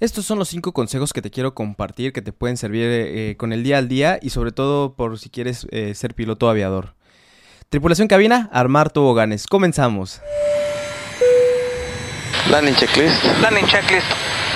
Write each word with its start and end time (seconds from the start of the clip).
Estos 0.00 0.24
son 0.24 0.38
los 0.38 0.48
cinco 0.48 0.72
consejos 0.72 1.12
que 1.12 1.20
te 1.20 1.30
quiero 1.30 1.54
compartir 1.54 2.14
que 2.14 2.22
te 2.22 2.32
pueden 2.32 2.56
servir 2.56 2.86
eh, 2.88 3.36
con 3.38 3.52
el 3.52 3.62
día 3.62 3.76
al 3.76 3.86
día 3.86 4.18
y 4.22 4.30
sobre 4.30 4.50
todo 4.50 4.94
por 4.94 5.18
si 5.18 5.28
quieres 5.28 5.66
eh, 5.72 5.94
ser 5.94 6.14
piloto 6.14 6.48
aviador. 6.48 6.94
Tripulación 7.68 8.08
cabina, 8.08 8.48
armar 8.50 8.90
toboganes. 8.90 9.46
Comenzamos. 9.46 10.22
Landing 12.50 12.74
checklist. 12.76 13.22
Landing 13.42 13.66
checklist. 13.66 14.06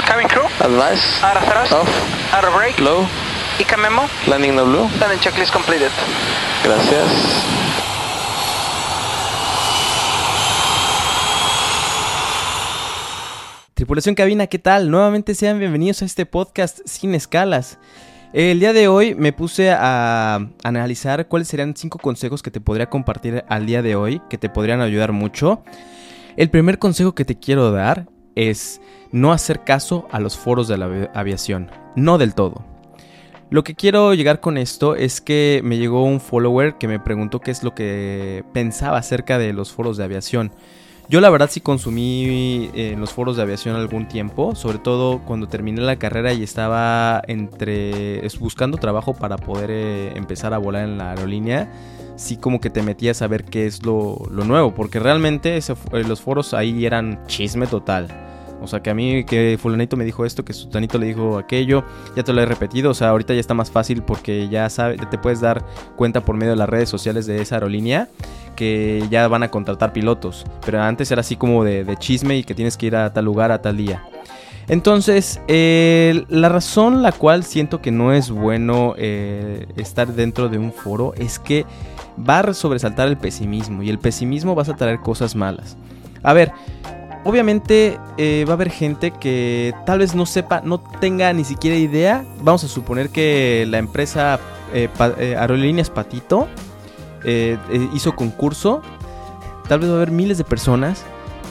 Cabin 0.07 0.27
crew. 0.29 0.47
Advice. 0.61 1.23
Out 1.23 1.37
of 1.37 1.45
thrust. 1.45 1.73
Off. 1.73 2.35
Out 2.35 2.45
of 2.45 2.55
brake. 2.57 2.81
Low. 2.81 3.07
ICA 3.61 3.77
memo. 3.77 4.09
Landing 4.27 4.57
no 4.57 4.65
blue. 4.65 4.89
Landing 4.99 5.21
checklist 5.21 5.53
completed. 5.53 5.91
Gracias. 6.65 7.64
Tripulación 13.75 14.15
cabina, 14.15 14.47
¿qué 14.47 14.61
tal? 14.61 14.89
Nuevamente 14.89 15.35
sean 15.35 15.59
bienvenidos 15.59 16.01
a 16.01 16.05
este 16.05 16.27
podcast 16.27 16.79
sin 16.85 17.13
escalas. 17.13 17.81
El 18.33 18.61
día 18.61 18.73
de 18.73 18.87
hoy 18.87 19.17
me 19.17 19.33
puse 19.33 19.73
a 19.73 20.49
analizar 20.63 21.27
cuáles 21.27 21.49
serían 21.49 21.75
cinco 21.77 21.99
consejos 21.99 22.41
que 22.41 22.53
te 22.53 22.61
podría 22.61 22.89
compartir 22.89 23.45
al 23.49 23.67
día 23.67 23.83
de 23.83 23.97
hoy, 23.97 24.23
que 24.31 24.39
te 24.39 24.49
podrían 24.49 24.81
ayudar 24.81 25.11
mucho. 25.11 25.65
El 26.37 26.51
primer 26.51 26.79
consejo 26.79 27.17
que 27.17 27.25
te 27.25 27.37
quiero 27.37 27.73
dar 27.73 28.07
es 28.37 28.81
no 29.11 29.33
hacer 29.33 29.65
caso 29.65 30.07
a 30.13 30.21
los 30.21 30.37
foros 30.37 30.69
de 30.69 30.79
la 30.79 31.11
aviación, 31.13 31.69
no 31.97 32.17
del 32.17 32.37
todo. 32.37 32.65
Lo 33.51 33.65
que 33.65 33.75
quiero 33.75 34.15
llegar 34.15 34.39
con 34.39 34.57
esto 34.57 34.95
es 34.95 35.21
que 35.21 35.63
me 35.65 35.79
llegó 35.79 36.05
un 36.05 36.21
follower 36.21 36.79
que 36.79 36.87
me 36.87 37.01
preguntó 37.01 37.41
qué 37.41 37.51
es 37.51 37.65
lo 37.65 37.75
que 37.75 38.45
pensaba 38.53 38.99
acerca 38.99 39.37
de 39.37 39.53
los 39.53 39.73
foros 39.73 39.97
de 39.97 40.05
aviación. 40.05 40.53
Yo 41.09 41.21
la 41.21 41.29
verdad 41.29 41.51
sí 41.51 41.61
consumí 41.61 42.71
eh, 42.75 42.93
en 42.93 43.01
los 43.01 43.13
foros 43.13 43.37
de 43.37 43.43
aviación 43.43 43.77
algún 43.77 44.09
tiempo, 44.09 44.55
sobre 44.55 44.79
todo 44.79 45.19
cuando 45.19 45.49
terminé 45.49 45.83
la 45.83 45.97
carrera 45.97 46.33
y 46.33 46.43
estaba 46.43 47.23
entre 47.29 48.27
buscando 48.41 48.79
trabajo 48.79 49.13
para 49.13 49.37
poder 49.37 49.71
eh, 49.71 50.13
empezar 50.17 50.55
a 50.55 50.59
volar 50.59 50.85
en 50.85 50.97
la 50.97 51.11
aerolínea. 51.11 51.71
Sí 52.17 52.37
como 52.37 52.61
que 52.61 52.71
te 52.71 52.83
metías 52.83 53.21
a 53.23 53.27
ver 53.27 53.45
qué 53.45 53.67
es 53.67 53.85
lo, 53.85 54.17
lo 54.31 54.45
nuevo, 54.45 54.73
porque 54.75 54.99
realmente 54.99 55.59
eh, 55.59 56.05
los 56.07 56.21
foros 56.23 56.55
ahí 56.55 56.87
eran 56.87 57.27
chisme 57.27 57.67
total. 57.67 58.09
O 58.65 58.67
sea, 58.67 58.81
que 58.81 58.91
a 58.91 58.95
mí, 58.95 59.25
que 59.25 59.59
fulanito 59.61 59.97
me 59.97 60.05
dijo 60.05 60.25
esto, 60.25 60.45
que 60.45 60.53
sutanito 60.53 60.99
le 60.99 61.07
dijo 61.07 61.39
aquello, 61.39 61.85
ya 62.17 62.23
te 62.23 62.33
lo 62.33 62.43
he 62.43 62.47
repetido. 62.47 62.91
O 62.91 62.95
sea, 62.95 63.11
ahorita 63.11 63.35
ya 63.35 63.41
está 63.41 63.55
más 63.55 63.71
fácil 63.71 64.03
porque 64.03 64.49
ya 64.49 64.69
sabes, 64.71 64.99
te 65.09 65.19
puedes 65.19 65.41
dar 65.41 65.65
cuenta 65.97 66.23
por 66.25 66.37
medio 66.37 66.53
de 66.53 66.57
las 66.57 66.69
redes 66.69 66.89
sociales 66.89 67.27
de 67.27 67.41
esa 67.41 67.57
aerolínea 67.57 68.09
que 68.57 69.05
ya 69.11 69.29
van 69.29 69.43
a 69.43 69.51
contratar 69.51 69.93
pilotos. 69.93 70.45
Pero 70.65 70.83
antes 70.83 71.11
era 71.11 71.21
así 71.21 71.37
como 71.37 71.65
de, 71.65 71.97
chisme 71.99 72.39
y 72.39 72.45
que 72.45 72.55
tienes 72.55 72.77
que 72.77 72.87
ir 72.87 72.97
a 72.97 73.13
tal 73.13 73.25
lugar 73.25 73.53
a 73.53 73.63
tal 73.63 73.77
día. 73.77 74.05
Entonces, 74.67 75.41
la 75.47 76.49
razón 76.49 77.03
la 77.03 77.13
cual 77.13 77.45
siento 77.45 77.83
que 77.83 77.91
no 77.91 78.13
es 78.13 78.31
bueno 78.31 78.95
eh, 78.97 79.67
estar 79.77 80.09
dentro 80.09 80.49
de 80.49 80.59
un 80.59 80.73
foro 80.73 81.13
es 81.17 81.39
que 81.39 81.67
va 82.19 82.41
a 82.41 82.55
sobresaltar 82.55 83.09
el 83.09 83.17
pesimismo 83.17 83.83
y 83.83 83.91
el 83.91 83.99
pesimismo 83.99 84.55
va 84.55 84.63
a 84.63 84.77
traer 84.77 85.01
cosas 85.01 85.35
malas. 85.35 85.77
A 86.23 86.33
ver, 86.33 86.53
obviamente 87.25 87.99
eh, 88.17 88.45
va 88.47 88.53
a 88.53 88.55
haber 88.55 88.71
gente 88.71 89.11
que 89.11 89.75
tal 89.87 89.99
vez 89.99 90.15
no 90.15 90.27
sepa, 90.27 90.61
no 90.63 90.79
tenga 90.79 91.33
ni 91.33 91.45
siquiera 91.45 91.77
idea. 91.77 92.25
Vamos 92.43 92.65
a 92.65 92.69
suponer 92.69 93.11
que 93.11 93.67
la 93.69 93.79
empresa 93.79 94.39
eh, 94.73 94.89
Aerolíneas 95.39 95.91
Patito 95.91 96.49
eh, 97.25 97.57
eh, 97.71 97.89
hizo 97.95 98.15
concurso, 98.15 98.83
tal 99.69 99.81
vez 99.81 99.89
va 99.89 99.95
a 99.95 99.97
haber 99.97 100.11
miles 100.11 100.37
de 100.37 100.45
personas 100.45 101.05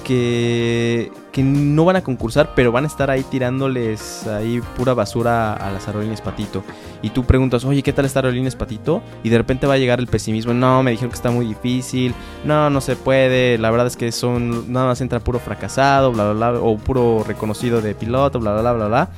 que, 0.04 1.12
que 1.34 1.44
no 1.44 1.84
van 1.84 1.96
a 1.98 2.04
concursar, 2.04 2.54
pero 2.56 2.72
van 2.72 2.84
a 2.84 2.88
estar 2.88 3.10
ahí 3.10 3.24
tirándoles 3.24 4.28
ahí 4.28 4.62
pura 4.78 4.94
basura 4.94 5.54
a 5.54 5.72
las 5.72 5.88
aerolíneas 5.88 6.22
patito. 6.22 6.64
Y 7.02 7.10
tú 7.10 7.26
preguntas, 7.26 7.66
oye, 7.66 7.82
¿qué 7.82 7.92
tal 7.92 8.06
está 8.06 8.20
aerolíneas 8.20 8.56
patito? 8.56 9.02
Y 9.24 9.30
de 9.30 9.38
repente 9.40 9.68
va 9.68 9.74
a 9.74 9.78
llegar 9.78 10.00
el 10.00 10.08
pesimismo, 10.08 10.54
no, 10.54 10.84
me 10.84 10.92
dijeron 10.92 11.10
que 11.10 11.16
está 11.16 11.32
muy 11.32 11.48
difícil, 11.48 12.14
no, 12.46 12.70
no 12.70 12.80
se 12.80 12.96
puede, 12.96 13.58
la 13.58 13.72
verdad 13.72 13.88
es 13.88 13.98
que 13.98 14.12
son, 14.12 14.72
nada 14.72 14.86
más 14.86 15.02
entra 15.02 15.20
puro 15.20 15.40
fracasado, 15.40 16.12
bla, 16.12 16.32
bla, 16.32 16.54
o 16.54 16.78
puro 16.78 17.26
reconocido 17.28 17.82
de 17.82 17.96
piloto, 17.96 18.40
bla, 18.40 18.54
bla, 18.54 18.62
bla, 18.62 18.74
bla, 18.74 18.88
bla 18.88 19.10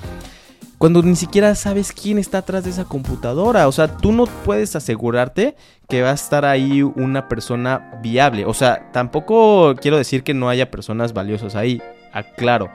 cuando 0.77 1.01
ni 1.01 1.15
siquiera 1.15 1.55
sabes 1.55 1.93
quién 1.93 2.17
está 2.17 2.39
atrás 2.39 2.65
de 2.65 2.69
esa 2.69 2.85
computadora. 2.85 3.67
O 3.67 3.71
sea, 3.71 3.87
tú 3.97 4.11
no 4.11 4.25
puedes 4.25 4.75
asegurarte 4.75 5.55
que 5.87 6.01
va 6.01 6.11
a 6.11 6.15
estar 6.15 6.45
ahí 6.45 6.81
una 6.83 7.27
persona 7.27 7.99
viable. 8.03 8.45
O 8.45 8.53
sea, 8.53 8.91
tampoco 8.91 9.75
quiero 9.81 9.97
decir 9.97 10.23
que 10.23 10.33
no 10.33 10.49
haya 10.49 10.69
personas 10.69 11.13
valiosas 11.13 11.55
ahí. 11.55 11.81
Aclaro. 12.15 12.69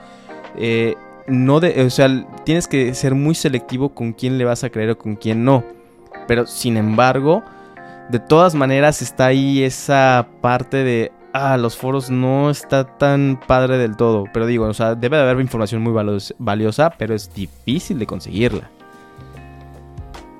Eh, 0.56 0.94
no 1.26 1.60
de, 1.60 1.84
o 1.84 1.90
sea, 1.90 2.08
tienes 2.44 2.68
que 2.68 2.94
ser 2.94 3.14
muy 3.14 3.34
selectivo 3.34 3.90
con 3.90 4.12
quién 4.12 4.38
le 4.38 4.44
vas 4.44 4.64
a 4.64 4.70
creer 4.70 4.90
o 4.90 4.98
con 4.98 5.16
quién 5.16 5.44
no. 5.44 5.64
Pero 6.26 6.46
sin 6.46 6.76
embargo, 6.76 7.42
de 8.08 8.18
todas 8.18 8.54
maneras 8.54 9.02
está 9.02 9.26
ahí 9.26 9.62
esa 9.62 10.26
parte 10.40 10.78
de, 10.78 11.12
ah, 11.32 11.56
los 11.56 11.76
foros 11.76 12.10
no 12.10 12.50
está 12.50 12.84
tan 12.84 13.40
padre 13.46 13.78
del 13.78 13.96
todo. 13.96 14.24
Pero 14.32 14.46
digo, 14.46 14.66
o 14.66 14.74
sea, 14.74 14.94
debe 14.94 15.16
de 15.16 15.22
haber 15.22 15.40
información 15.40 15.82
muy 15.82 15.92
valiosa, 16.38 16.90
pero 16.98 17.14
es 17.14 17.32
difícil 17.32 17.98
de 17.98 18.06
conseguirla. 18.06 18.70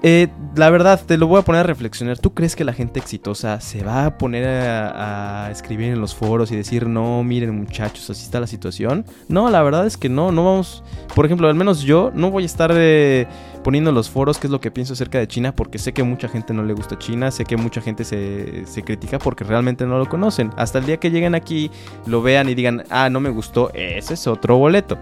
Eh, 0.02 0.28
la 0.56 0.70
verdad, 0.70 1.00
te 1.04 1.18
lo 1.18 1.26
voy 1.26 1.40
a 1.40 1.42
poner 1.42 1.60
a 1.60 1.64
reflexionar. 1.64 2.18
¿Tú 2.18 2.32
crees 2.32 2.56
que 2.56 2.64
la 2.64 2.72
gente 2.72 2.98
exitosa 2.98 3.60
se 3.60 3.84
va 3.84 4.06
a 4.06 4.18
poner 4.18 4.46
a, 4.48 5.48
escribir 5.50 5.92
en 5.92 6.00
los 6.00 6.14
foros 6.14 6.50
y 6.52 6.56
decir, 6.56 6.86
no, 6.86 7.22
miren 7.22 7.54
muchachos, 7.54 8.08
así 8.08 8.24
está 8.24 8.40
la 8.40 8.46
situación? 8.46 9.04
No, 9.28 9.50
la 9.50 9.62
verdad 9.62 9.86
es 9.86 9.96
que 9.96 10.08
no, 10.08 10.32
no 10.32 10.44
vamos... 10.44 10.82
Por 11.14 11.26
ejemplo, 11.26 11.48
al 11.48 11.54
menos 11.54 11.82
yo 11.82 12.10
no 12.14 12.30
voy 12.30 12.44
a 12.44 12.46
estar 12.46 12.72
de 12.72 13.26
poniendo 13.62 13.90
en 13.90 13.96
los 13.96 14.08
foros 14.08 14.38
qué 14.38 14.46
es 14.46 14.50
lo 14.50 14.58
que 14.58 14.70
pienso 14.70 14.94
acerca 14.94 15.18
de 15.18 15.28
China, 15.28 15.54
porque 15.54 15.78
sé 15.78 15.92
que 15.92 16.02
mucha 16.02 16.28
gente 16.28 16.54
no 16.54 16.62
le 16.62 16.72
gusta 16.72 16.98
China, 16.98 17.30
sé 17.30 17.44
que 17.44 17.58
mucha 17.58 17.82
gente 17.82 18.04
se, 18.04 18.64
se 18.64 18.82
critica 18.82 19.18
porque 19.18 19.44
realmente 19.44 19.84
no 19.84 19.98
lo 19.98 20.08
conocen. 20.08 20.50
Hasta 20.56 20.78
el 20.78 20.86
día 20.86 20.96
que 20.96 21.10
lleguen 21.10 21.34
aquí, 21.34 21.70
lo 22.06 22.22
vean 22.22 22.48
y 22.48 22.54
digan, 22.54 22.84
ah, 22.88 23.10
no 23.10 23.20
me 23.20 23.28
gustó, 23.28 23.70
ese 23.74 24.14
es 24.14 24.26
otro 24.26 24.56
boleto 24.56 24.96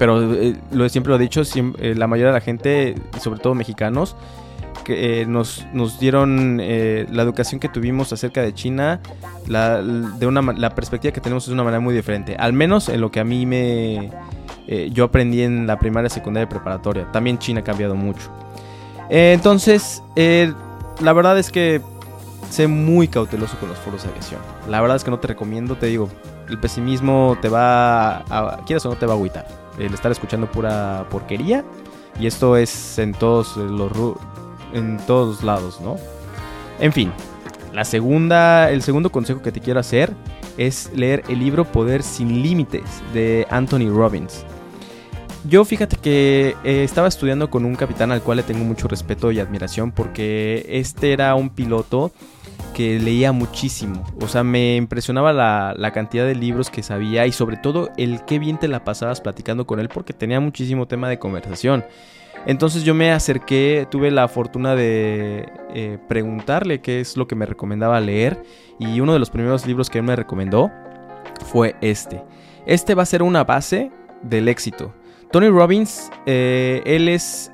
pero 0.00 0.32
eh, 0.32 0.56
lo 0.72 0.88
siempre 0.88 1.10
lo 1.10 1.16
he 1.16 1.18
dicho, 1.18 1.42
eh, 1.42 1.94
la 1.94 2.06
mayoría 2.06 2.28
de 2.28 2.32
la 2.32 2.40
gente, 2.40 2.94
sobre 3.20 3.38
todo 3.38 3.54
mexicanos, 3.54 4.16
que 4.82 5.20
eh, 5.20 5.26
nos, 5.26 5.66
nos, 5.74 6.00
dieron 6.00 6.56
la 6.56 7.22
educación 7.22 7.60
que 7.60 7.68
tuvimos 7.68 8.10
acerca 8.10 8.40
de 8.40 8.54
China, 8.54 9.00
la, 9.46 9.82
de 9.82 10.26
una, 10.26 10.40
la 10.54 10.74
perspectiva 10.74 11.12
que 11.12 11.20
tenemos 11.20 11.44
es 11.44 11.48
de 11.48 11.52
una 11.52 11.64
manera 11.64 11.80
muy 11.80 11.94
diferente. 11.94 12.34
Al 12.36 12.54
menos 12.54 12.88
en 12.88 13.02
lo 13.02 13.10
que 13.10 13.20
a 13.20 13.24
mí 13.24 13.44
me... 13.44 14.10
yo 14.90 15.04
aprendí 15.04 15.42
en 15.42 15.66
la 15.66 15.78
primaria, 15.78 16.08
secundaria 16.08 16.44
y 16.44 16.48
preparatoria. 16.48 17.12
También 17.12 17.36
China 17.36 17.60
ha 17.60 17.64
cambiado 17.64 17.94
mucho. 17.94 18.30
entonces, 19.10 20.02
la 20.16 21.12
verdad 21.12 21.38
es 21.38 21.50
que 21.50 21.82
sé 22.48 22.68
muy 22.68 23.06
cauteloso 23.06 23.58
con 23.58 23.68
los 23.68 23.76
foros 23.76 24.04
de 24.04 24.08
aviación. 24.08 24.40
La 24.66 24.80
verdad 24.80 24.96
es 24.96 25.04
que 25.04 25.10
no 25.10 25.18
te 25.18 25.28
recomiendo, 25.28 25.76
te 25.76 25.88
digo, 25.88 26.08
el 26.48 26.58
pesimismo 26.58 27.36
te 27.42 27.50
va 27.50 28.20
a, 28.30 28.60
quieras 28.64 28.86
o 28.86 28.88
no 28.88 28.96
te 28.96 29.04
va 29.04 29.12
a 29.12 29.16
agüitar 29.16 29.60
el 29.80 29.94
estar 29.94 30.12
escuchando 30.12 30.50
pura 30.50 31.06
porquería. 31.10 31.64
Y 32.18 32.26
esto 32.26 32.56
es 32.56 32.98
en 32.98 33.12
todos 33.12 33.56
los 33.56 34.16
en 34.72 34.98
todos 35.06 35.42
lados, 35.42 35.80
¿no? 35.80 35.96
En 36.78 36.92
fin, 36.92 37.12
la 37.72 37.84
segunda, 37.84 38.70
el 38.70 38.82
segundo 38.82 39.10
consejo 39.10 39.42
que 39.42 39.52
te 39.52 39.60
quiero 39.60 39.80
hacer 39.80 40.12
es 40.56 40.90
leer 40.94 41.22
el 41.28 41.38
libro 41.38 41.64
Poder 41.64 42.02
sin 42.02 42.42
Límites 42.42 43.02
de 43.12 43.46
Anthony 43.50 43.90
Robbins. 43.90 44.44
Yo 45.48 45.64
fíjate 45.64 45.96
que 45.96 46.54
eh, 46.64 46.84
estaba 46.84 47.08
estudiando 47.08 47.48
con 47.48 47.64
un 47.64 47.74
capitán 47.74 48.12
al 48.12 48.22
cual 48.22 48.38
le 48.38 48.42
tengo 48.42 48.64
mucho 48.64 48.88
respeto 48.88 49.32
y 49.32 49.40
admiración 49.40 49.90
porque 49.90 50.66
este 50.68 51.12
era 51.12 51.34
un 51.34 51.48
piloto 51.48 52.12
que 52.80 52.98
leía 52.98 53.30
muchísimo. 53.30 54.02
O 54.22 54.26
sea, 54.26 54.42
me 54.42 54.76
impresionaba 54.76 55.34
la, 55.34 55.92
cantidad 55.92 56.24
de 56.24 56.34
libros 56.34 56.70
que 56.70 56.82
sabía 56.82 57.26
y 57.26 57.32
sobre 57.32 57.58
todo 57.58 57.90
el 57.98 58.24
qué 58.24 58.38
bien 58.38 58.58
te 58.58 58.68
la 58.68 58.84
pasabas 58.84 59.20
platicando 59.20 59.66
con 59.66 59.80
él 59.80 59.90
porque 59.90 60.14
tenía 60.14 60.40
muchísimo 60.40 60.88
tema 60.88 61.06
de 61.10 61.18
conversación. 61.18 61.84
Entonces 62.46 62.82
yo 62.82 62.94
me 62.94 63.12
acerqué, 63.12 63.86
tuve 63.90 64.10
la 64.10 64.28
fortuna 64.28 64.74
de 64.76 65.46
eh, 65.74 65.98
preguntarle 66.08 66.80
qué 66.80 67.00
es 67.00 67.18
lo 67.18 67.28
que 67.28 67.34
me 67.34 67.44
recomendaba 67.44 68.00
leer 68.00 68.42
y 68.78 69.00
uno 69.00 69.12
de 69.12 69.18
los 69.18 69.28
primeros 69.28 69.66
libros 69.66 69.90
que 69.90 69.98
él 69.98 70.04
me 70.04 70.16
recomendó 70.16 70.70
fue 71.52 71.76
este. 71.82 72.24
Este 72.64 72.94
va 72.94 73.02
a 73.02 73.06
ser 73.06 73.22
una 73.22 73.44
base 73.44 73.90
del 74.22 74.48
éxito. 74.48 74.94
Tony 75.30 75.50
Robbins, 75.50 76.10
eh, 76.24 76.80
él 76.86 77.10
es 77.10 77.52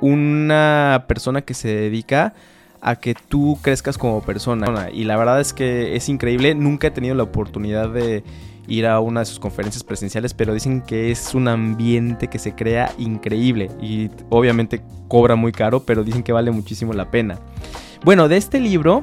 una 0.00 1.04
persona 1.06 1.42
que 1.42 1.54
se 1.54 1.68
dedica 1.68 2.34
a 2.84 2.96
que 2.96 3.14
tú 3.14 3.58
crezcas 3.62 3.96
como 3.96 4.20
persona. 4.20 4.90
Y 4.92 5.04
la 5.04 5.16
verdad 5.16 5.40
es 5.40 5.54
que 5.54 5.96
es 5.96 6.08
increíble. 6.10 6.54
Nunca 6.54 6.88
he 6.88 6.90
tenido 6.90 7.14
la 7.14 7.22
oportunidad 7.22 7.88
de 7.88 8.22
ir 8.68 8.86
a 8.86 9.00
una 9.00 9.20
de 9.20 9.26
sus 9.26 9.40
conferencias 9.40 9.82
presenciales, 9.82 10.34
pero 10.34 10.52
dicen 10.52 10.82
que 10.82 11.10
es 11.10 11.34
un 11.34 11.48
ambiente 11.48 12.28
que 12.28 12.38
se 12.38 12.54
crea 12.54 12.92
increíble 12.98 13.70
y 13.80 14.10
obviamente 14.30 14.82
cobra 15.08 15.34
muy 15.34 15.52
caro, 15.52 15.80
pero 15.80 16.04
dicen 16.04 16.22
que 16.22 16.32
vale 16.32 16.50
muchísimo 16.50 16.92
la 16.92 17.10
pena. 17.10 17.38
Bueno, 18.04 18.28
de 18.28 18.36
este 18.36 18.60
libro 18.60 19.02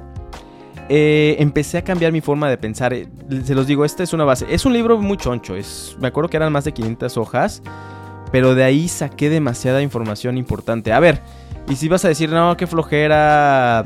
eh, 0.90 1.38
empecé 1.40 1.80
a 1.80 1.84
cambiar 1.84 2.12
mi 2.12 2.22
forma 2.22 2.50
de 2.50 2.58
pensar. 2.58 2.96
Se 3.44 3.56
los 3.56 3.66
digo, 3.66 3.84
esta 3.84 4.04
es 4.04 4.14
una 4.14 4.26
base. 4.26 4.46
Es 4.50 4.66
un 4.66 4.74
libro 4.74 5.00
muy 5.00 5.18
choncho. 5.18 5.56
Es, 5.56 5.98
me 6.00 6.08
acuerdo 6.08 6.30
que 6.30 6.38
eran 6.38 6.54
más 6.54 6.66
de 6.66 6.74
500 6.74 7.18
hojas 7.18 7.64
Pero 8.32 8.54
de 8.54 8.64
ahí 8.64 8.88
saqué 8.88 9.30
demasiada 9.30 9.82
información 9.82 10.38
importante. 10.38 10.94
A 10.94 11.00
ver, 11.00 11.22
y 11.72 11.78
si 11.78 11.88
vas 11.88 12.04
a 12.04 12.10
decir, 12.10 12.30
no, 12.30 12.58
qué 12.58 12.68
flojera, 12.68 13.86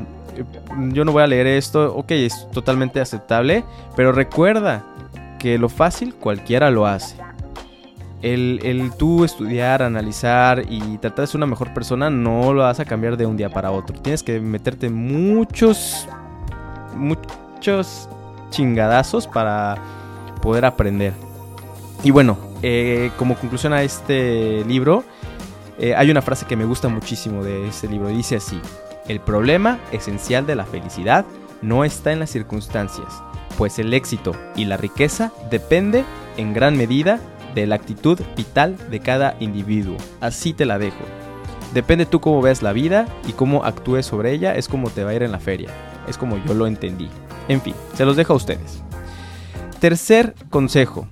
yo 0.88 1.04
no 1.04 1.12
voy 1.12 1.22
a 1.22 1.28
leer 1.28 1.46
esto, 1.46 1.94
ok, 1.94 2.10
es 2.10 2.48
totalmente 2.50 3.00
aceptable, 3.00 3.62
pero 3.94 4.10
recuerda 4.10 4.84
que 5.38 5.56
lo 5.56 5.68
fácil 5.68 6.12
cualquiera 6.12 6.72
lo 6.72 6.84
hace. 6.84 7.16
El, 8.22 8.58
el, 8.64 8.90
tú 8.96 9.24
estudiar, 9.24 9.84
analizar 9.84 10.64
y 10.68 10.98
tratar 10.98 11.20
de 11.20 11.26
ser 11.28 11.36
una 11.36 11.46
mejor 11.46 11.72
persona 11.72 12.10
no 12.10 12.52
lo 12.52 12.62
vas 12.62 12.80
a 12.80 12.84
cambiar 12.84 13.16
de 13.16 13.24
un 13.24 13.36
día 13.36 13.50
para 13.50 13.70
otro. 13.70 13.96
Tienes 14.00 14.24
que 14.24 14.40
meterte 14.40 14.90
muchos, 14.90 16.08
muchos 16.96 18.08
chingadazos 18.50 19.28
para 19.28 19.76
poder 20.42 20.64
aprender. 20.64 21.12
Y 22.02 22.10
bueno, 22.10 22.36
eh, 22.62 23.12
como 23.16 23.36
conclusión 23.36 23.72
a 23.72 23.84
este 23.84 24.64
libro, 24.64 25.04
eh, 25.78 25.94
hay 25.94 26.10
una 26.10 26.22
frase 26.22 26.46
que 26.46 26.56
me 26.56 26.64
gusta 26.64 26.88
muchísimo 26.88 27.44
de 27.44 27.68
este 27.68 27.88
libro. 27.88 28.08
Dice 28.08 28.36
así, 28.36 28.60
el 29.08 29.20
problema 29.20 29.78
esencial 29.92 30.46
de 30.46 30.56
la 30.56 30.64
felicidad 30.64 31.24
no 31.62 31.84
está 31.84 32.12
en 32.12 32.20
las 32.20 32.30
circunstancias, 32.30 33.22
pues 33.56 33.78
el 33.78 33.94
éxito 33.94 34.32
y 34.54 34.64
la 34.64 34.76
riqueza 34.76 35.32
depende 35.50 36.04
en 36.36 36.52
gran 36.52 36.76
medida 36.76 37.20
de 37.54 37.66
la 37.66 37.76
actitud 37.76 38.20
vital 38.36 38.76
de 38.90 39.00
cada 39.00 39.36
individuo. 39.40 39.96
Así 40.20 40.52
te 40.52 40.66
la 40.66 40.78
dejo. 40.78 41.04
Depende 41.72 42.06
tú 42.06 42.20
cómo 42.20 42.42
ves 42.42 42.62
la 42.62 42.72
vida 42.72 43.06
y 43.26 43.32
cómo 43.32 43.64
actúes 43.64 44.06
sobre 44.06 44.32
ella, 44.32 44.54
es 44.54 44.68
como 44.68 44.90
te 44.90 45.04
va 45.04 45.10
a 45.10 45.14
ir 45.14 45.22
en 45.22 45.32
la 45.32 45.40
feria. 45.40 45.70
Es 46.06 46.16
como 46.16 46.42
yo 46.44 46.54
lo 46.54 46.66
entendí. 46.66 47.08
En 47.48 47.60
fin, 47.60 47.74
se 47.94 48.04
los 48.04 48.16
dejo 48.16 48.32
a 48.32 48.36
ustedes. 48.36 48.82
Tercer 49.80 50.34
consejo. 50.50 51.08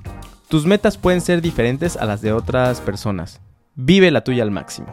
Tus 0.49 0.67
metas 0.67 0.97
pueden 0.97 1.21
ser 1.21 1.43
diferentes 1.43 1.97
a 1.97 2.07
las 2.07 2.21
de 2.21 2.33
otras 2.33 2.81
personas. 2.81 3.41
Vive 3.75 4.11
la 4.11 4.23
tuya 4.23 4.43
al 4.43 4.51
máximo. 4.51 4.93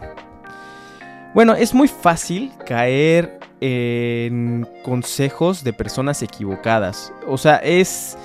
Bueno, 1.33 1.53
es 1.53 1.73
muy 1.73 1.87
fácil 1.87 2.51
caer 2.65 3.39
en 3.61 4.67
consejos 4.83 5.63
de 5.63 5.73
personas 5.73 6.21
equivocadas. 6.21 7.13
O 7.27 7.37
sea, 7.37 7.57
es... 7.57 8.17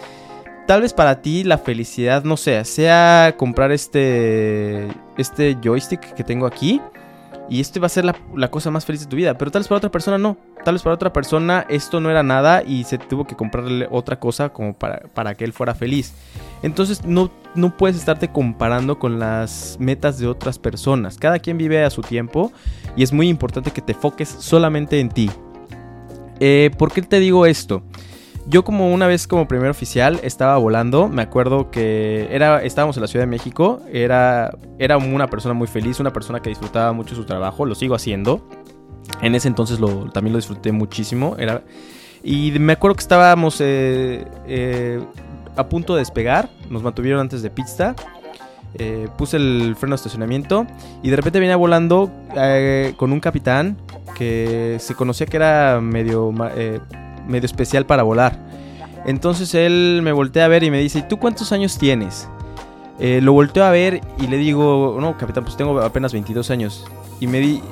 Tal 0.67 0.81
vez 0.83 0.93
para 0.93 1.23
ti 1.23 1.45
la 1.45 1.59
felicidad, 1.59 2.25
no 2.25 2.37
sea, 2.37 2.65
sea 2.65 3.37
comprar 3.37 3.71
este, 3.71 4.89
este 5.17 5.57
joystick 5.63 6.01
que 6.15 6.25
tengo 6.25 6.45
aquí 6.45 6.81
y 7.49 7.61
este 7.61 7.81
va 7.81 7.87
a 7.87 7.91
ser 7.91 8.05
la, 8.05 8.51
cosa 8.51 8.71
más 8.71 8.85
feliz 8.85 9.03
de 9.03 9.07
tu 9.07 9.17
vida. 9.17 9.37
Pero 9.39 9.51
tal 9.51 9.61
vez 9.61 9.69
para 9.69 9.79
otra 9.79 9.91
persona 9.91 10.19
no. 10.19 10.37
Tal 10.65 10.75
vez 10.75 10.83
para 10.83 10.95
otra 10.95 11.13
persona 11.13 11.65
esto 11.69 12.01
no 12.01 12.11
era 12.11 12.23
nada 12.23 12.63
y 12.63 12.85
se 12.85 12.99
tuvo 12.99 13.25
que 13.25 13.37
comprarle 13.37 13.87
otra 13.91 14.19
cosa 14.19 14.49
como 14.49 14.75
para, 14.75 15.01
para 15.15 15.35
que 15.35 15.45
él 15.45 15.53
fuera 15.53 15.75
feliz. 15.75 16.13
Entonces 16.63 17.05
no, 17.05 17.31
no 17.55 17.77
puedes 17.77 17.97
estarte 17.97 18.29
comparando 18.29 18.99
con 18.99 19.19
las 19.19 19.77
metas 19.79 20.19
de 20.19 20.27
otras 20.27 20.59
personas. 20.59 21.19
Cada 21.19 21.39
quien 21.39 21.59
vive 21.59 21.85
a 21.85 21.91
su 21.91 22.03
tiempo 22.03 22.53
y 22.97 23.03
es 23.03 23.13
muy 23.13 23.29
importante 23.29 23.71
que 23.71 23.83
te 23.83 23.95
foques 23.95 24.29
solamente 24.29 24.99
en 24.99 25.09
ti. 25.09 25.31
Eh, 26.41 26.71
¿Por 26.77 26.93
qué 26.93 27.03
te 27.03 27.21
digo 27.21 27.47
esto? 27.47 27.83
Yo 28.49 28.63
como 28.63 28.93
una 28.93 29.09
vez 29.09 29.27
como 29.27 29.49
primer 29.49 29.71
oficial 29.71 30.21
estaba 30.23 30.57
volando, 30.57 31.09
me 31.09 31.23
acuerdo 31.23 31.71
que 31.73 32.29
era, 32.31 32.63
estábamos 32.63 32.97
en 32.97 33.03
la 33.03 33.09
Ciudad 33.09 33.25
de 33.25 33.31
México, 33.31 33.83
era, 33.93 34.57
era 34.79 34.99
una 34.99 35.27
persona 35.27 35.53
muy 35.53 35.67
feliz, 35.67 35.99
una 35.99 36.13
persona 36.13 36.41
que 36.41 36.51
disfrutaba 36.51 36.93
mucho 36.93 37.17
su 37.17 37.25
trabajo, 37.25 37.67
lo 37.67 37.75
sigo 37.75 37.97
haciendo. 37.97 38.49
En 39.21 39.35
ese 39.35 39.49
entonces 39.49 39.81
lo, 39.81 40.11
también 40.13 40.33
lo 40.33 40.39
disfruté 40.39 40.71
muchísimo. 40.71 41.35
Era, 41.39 41.63
y 42.23 42.53
me 42.59 42.75
acuerdo 42.75 42.95
que 42.95 43.03
estábamos 43.03 43.61
eh, 43.61 44.25
eh, 44.47 45.05
a 45.57 45.69
punto 45.69 45.95
de 45.95 46.01
despegar, 46.01 46.49
nos 46.71 46.85
mantuvieron 46.85 47.21
antes 47.21 47.43
de 47.43 47.51
pista. 47.51 47.97
Eh, 48.79 49.09
puse 49.17 49.39
el 49.39 49.75
freno 49.77 49.95
de 49.95 49.97
estacionamiento 49.97 50.67
y 51.03 51.09
de 51.09 51.17
repente 51.17 51.41
venía 51.41 51.57
volando 51.57 52.11
con 52.97 53.13
un 53.13 53.21
capitán 53.21 53.77
que 54.15 54.77
se 54.81 54.95
conocía 54.95 55.27
que 55.27 55.37
era 55.39 55.81
medio 55.81 56.31
medio 57.27 57.47
especial 57.47 57.87
para 57.87 58.03
volar. 58.03 58.39
Entonces 59.05 59.55
él 59.55 60.01
me 60.03 60.13
voltea 60.13 60.47
a 60.47 60.49
ver 60.49 60.65
y 60.65 60.71
me 60.71 60.81
dice, 60.81 61.01
¿y 61.01 61.09
tú 61.09 61.19
cuántos 61.19 61.53
años 61.53 61.79
tienes? 61.79 62.29
Eh, 62.99 63.21
lo 63.23 63.33
volteo 63.33 63.65
a 63.65 63.71
ver 63.71 64.01
y 64.19 64.27
le 64.27 64.37
digo, 64.39 64.97
no, 65.01 65.19
capitán, 65.19 65.45
pues 65.45 65.57
tengo 65.57 65.81
apenas 65.81 66.13
22 66.13 66.51
años. 66.51 66.85
Y 67.21 67.27
me 67.27 67.41
di, 67.41 67.63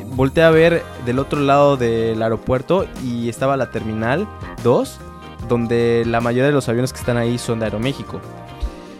a 0.40 0.50
ver 0.50 0.82
del 1.04 1.18
otro 1.18 1.40
lado 1.40 1.76
del 1.76 2.22
aeropuerto 2.22 2.86
y 3.04 3.28
estaba 3.28 3.56
la 3.56 3.70
terminal 3.70 4.28
2, 4.62 5.00
donde 5.48 6.04
la 6.06 6.20
mayoría 6.20 6.46
de 6.46 6.52
los 6.52 6.68
aviones 6.68 6.92
que 6.92 6.98
están 6.98 7.16
ahí 7.16 7.36
son 7.36 7.58
de 7.58 7.66
Aeroméxico. 7.66 8.20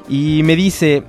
Y 0.09 0.43
me 0.43 0.55
dice, 0.57 1.05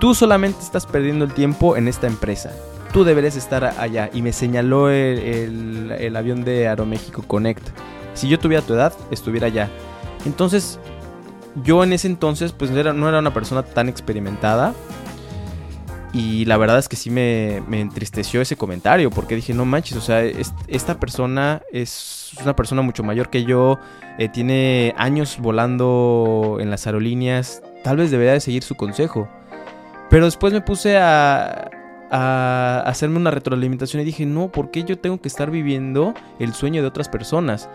tú 0.00 0.14
solamente 0.14 0.60
estás 0.60 0.86
perdiendo 0.86 1.24
el 1.24 1.32
tiempo 1.32 1.76
en 1.76 1.88
esta 1.88 2.06
empresa. 2.06 2.52
Tú 2.92 3.04
deberías 3.04 3.36
estar 3.36 3.64
allá. 3.64 4.10
Y 4.12 4.22
me 4.22 4.32
señaló 4.32 4.90
el, 4.90 5.94
el 5.98 6.16
avión 6.16 6.44
de 6.44 6.68
Aeroméxico 6.68 7.22
Connect. 7.22 7.66
Si 8.14 8.28
yo 8.28 8.38
tuviera 8.38 8.64
tu 8.64 8.74
edad, 8.74 8.92
estuviera 9.10 9.48
allá. 9.48 9.70
Entonces, 10.24 10.78
yo 11.62 11.84
en 11.84 11.92
ese 11.92 12.08
entonces, 12.08 12.52
pues 12.52 12.70
no 12.70 12.78
era, 12.80 12.92
una 12.92 13.34
persona 13.34 13.62
tan 13.62 13.88
experimentada. 13.88 14.74
Y 16.12 16.44
la 16.44 16.56
verdad 16.56 16.78
es 16.78 16.88
que 16.88 16.94
sí 16.94 17.10
me, 17.10 17.56
entristeció 17.56 18.40
ese 18.40 18.56
comentario, 18.56 19.10
porque 19.10 19.34
dije, 19.34 19.52
no 19.52 19.64
manches, 19.64 19.98
o 19.98 20.00
sea, 20.00 20.22
esta 20.22 21.00
persona 21.00 21.62
es 21.72 22.30
una 22.42 22.54
persona 22.54 22.82
mucho 22.82 23.02
mayor 23.02 23.30
que 23.30 23.44
yo, 23.44 23.80
eh, 24.18 24.28
tiene 24.28 24.94
años 24.96 25.38
volando 25.40 26.58
en 26.60 26.70
las 26.70 26.86
aerolíneas, 26.86 27.62
tal 27.82 27.96
vez 27.96 28.12
debería 28.12 28.32
de 28.32 28.40
seguir 28.40 28.62
su 28.62 28.76
consejo. 28.76 29.28
Pero 30.08 30.26
después 30.26 30.52
me 30.52 30.60
puse 30.60 30.98
a, 30.98 31.68
a 32.12 32.84
hacerme 32.86 33.16
una 33.16 33.32
retroalimentación 33.32 34.00
y 34.02 34.04
dije, 34.04 34.24
no, 34.24 34.48
¿por 34.48 34.70
qué 34.70 34.84
yo 34.84 34.96
tengo 34.96 35.20
que 35.20 35.26
estar 35.26 35.50
viviendo 35.50 36.14
el 36.38 36.54
sueño 36.54 36.80
de 36.80 36.86
otras 36.86 37.08
personas? 37.08 37.68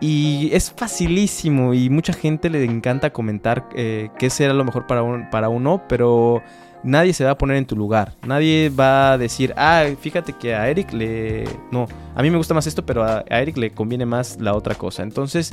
Y 0.00 0.50
es 0.52 0.72
facilísimo 0.72 1.74
y 1.74 1.90
mucha 1.90 2.12
gente 2.12 2.48
le 2.48 2.64
encanta 2.64 3.12
comentar 3.12 3.68
eh, 3.74 4.08
qué 4.18 4.30
será 4.30 4.54
lo 4.54 4.64
mejor 4.64 4.86
para, 4.86 5.30
para 5.30 5.50
uno, 5.50 5.82
pero 5.88 6.42
nadie 6.82 7.12
se 7.12 7.24
va 7.24 7.32
a 7.32 7.38
poner 7.38 7.56
en 7.56 7.66
tu 7.66 7.76
lugar. 7.76 8.14
Nadie 8.26 8.70
va 8.70 9.12
a 9.12 9.18
decir, 9.18 9.52
ah, 9.56 9.84
fíjate 10.00 10.32
que 10.32 10.54
a 10.54 10.68
Eric 10.68 10.92
le... 10.92 11.44
No, 11.70 11.86
a 12.14 12.22
mí 12.22 12.30
me 12.30 12.38
gusta 12.38 12.54
más 12.54 12.66
esto, 12.66 12.84
pero 12.86 13.04
a, 13.04 13.24
a 13.28 13.40
Eric 13.40 13.58
le 13.58 13.72
conviene 13.72 14.06
más 14.06 14.38
la 14.40 14.54
otra 14.54 14.74
cosa. 14.74 15.02
Entonces, 15.02 15.52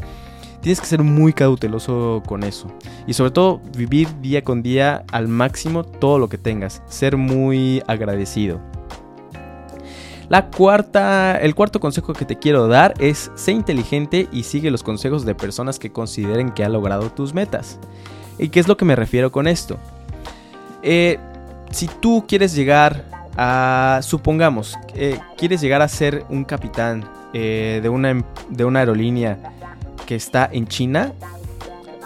tienes 0.61 0.79
que 0.79 0.87
ser 0.87 1.03
muy 1.03 1.33
cauteloso 1.33 2.23
con 2.25 2.43
eso. 2.43 2.71
Y 3.05 3.13
sobre 3.13 3.31
todo, 3.31 3.59
vivir 3.75 4.07
día 4.21 4.43
con 4.43 4.61
día 4.61 5.03
al 5.11 5.27
máximo 5.27 5.83
todo 5.83 6.19
lo 6.19 6.29
que 6.29 6.37
tengas. 6.37 6.81
Ser 6.87 7.17
muy 7.17 7.83
agradecido. 7.87 8.61
La 10.29 10.47
cuarta, 10.47 11.37
el 11.37 11.55
cuarto 11.55 11.79
consejo 11.79 12.13
que 12.13 12.25
te 12.25 12.37
quiero 12.37 12.67
dar 12.67 12.93
es 12.99 13.31
sé 13.35 13.53
inteligente 13.53 14.27
y 14.31 14.43
sigue 14.43 14.71
los 14.71 14.83
consejos 14.83 15.25
de 15.25 15.35
personas 15.35 15.79
que 15.79 15.91
consideren 15.91 16.51
que 16.51 16.65
ha 16.65 16.69
logrado 16.69 17.09
tus 17.11 17.33
metas. 17.33 17.79
¿Y 18.37 18.49
qué 18.49 18.59
es 18.59 18.67
lo 18.67 18.75
que 18.75 18.83
me 18.83 18.95
refiero 18.95 19.31
con 19.31 19.47
esto? 19.47 19.77
Eh, 20.83 21.17
si 21.71 21.87
tú 21.87 22.25
quieres 22.27 22.53
llegar 22.53 23.05
a, 23.37 24.01
supongamos, 24.03 24.77
eh, 24.95 25.17
quieres 25.37 25.61
llegar 25.61 25.81
a 25.81 25.87
ser 25.87 26.25
un 26.29 26.43
capitán 26.43 27.09
eh, 27.33 27.79
de, 27.81 27.87
una, 27.87 28.23
de 28.49 28.65
una 28.65 28.79
aerolínea 28.79 29.37
que 30.05 30.15
está 30.15 30.49
en 30.51 30.67
China, 30.67 31.13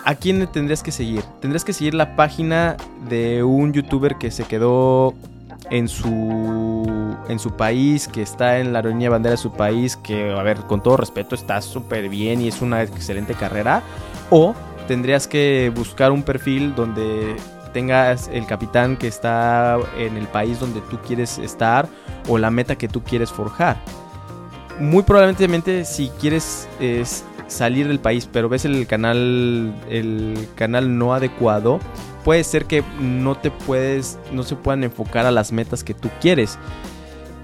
¿a 0.05 0.13
quién 0.13 0.45
tendrías 0.47 0.83
que 0.83 0.91
seguir? 0.91 1.23
Tendrías 1.39 1.65
que 1.65 1.73
seguir 1.73 1.95
la 1.95 2.15
página 2.15 2.77
de 3.09 3.43
un 3.43 3.73
youtuber 3.73 4.17
que 4.17 4.29
se 4.29 4.43
quedó 4.43 5.15
en 5.71 5.87
su, 5.87 7.17
en 7.27 7.39
su 7.39 7.51
país, 7.51 8.07
que 8.07 8.21
está 8.21 8.59
en 8.59 8.73
la 8.73 8.79
aerolínea 8.79 9.09
bandera 9.09 9.31
de 9.31 9.37
su 9.37 9.51
país, 9.51 9.95
que, 9.95 10.31
a 10.31 10.43
ver, 10.43 10.57
con 10.67 10.83
todo 10.83 10.97
respeto, 10.97 11.33
está 11.33 11.61
súper 11.61 12.09
bien 12.09 12.41
y 12.41 12.49
es 12.49 12.61
una 12.61 12.83
excelente 12.83 13.33
carrera. 13.33 13.81
O 14.29 14.53
tendrías 14.87 15.27
que 15.27 15.71
buscar 15.73 16.11
un 16.11 16.23
perfil 16.23 16.75
donde 16.75 17.35
tengas 17.73 18.27
el 18.27 18.45
capitán 18.45 18.97
que 18.97 19.07
está 19.07 19.77
en 19.97 20.17
el 20.17 20.27
país 20.27 20.59
donde 20.59 20.81
tú 20.81 20.99
quieres 21.07 21.37
estar 21.37 21.87
o 22.27 22.37
la 22.37 22.51
meta 22.51 22.75
que 22.75 22.89
tú 22.89 23.01
quieres 23.01 23.31
forjar. 23.31 23.77
Muy 24.77 25.03
probablemente 25.03 25.85
si 25.85 26.09
quieres 26.19 26.67
salir 27.51 27.87
del 27.87 27.99
país, 27.99 28.27
pero 28.31 28.49
ves 28.49 28.65
el 28.65 28.87
canal 28.87 29.73
el 29.89 30.47
canal 30.55 30.97
no 30.97 31.13
adecuado, 31.13 31.79
puede 32.23 32.43
ser 32.43 32.65
que 32.65 32.83
no 32.99 33.35
te 33.35 33.51
puedes, 33.51 34.17
no 34.31 34.43
se 34.43 34.55
puedan 34.55 34.83
enfocar 34.83 35.25
a 35.25 35.31
las 35.31 35.51
metas 35.51 35.83
que 35.83 35.93
tú 35.93 36.09
quieres. 36.19 36.57